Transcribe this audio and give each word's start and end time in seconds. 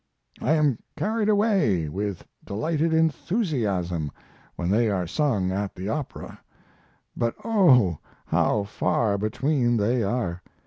I 0.41 0.53
am 0.53 0.79
carried 0.97 1.29
away 1.29 1.87
with 1.87 2.25
delighted 2.43 2.91
enthusiasm 2.91 4.09
when 4.55 4.71
they 4.71 4.89
are 4.89 5.05
sung 5.05 5.51
at 5.51 5.75
the 5.75 5.89
opera. 5.89 6.39
But 7.15 7.35
oh, 7.45 7.99
how 8.25 8.63
far 8.63 9.19
between 9.19 9.77
they 9.77 10.01
are! 10.01 10.41